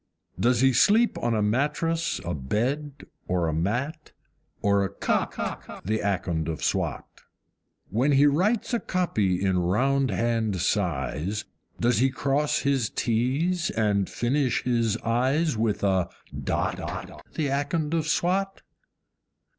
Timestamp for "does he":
0.39-0.73, 11.79-12.09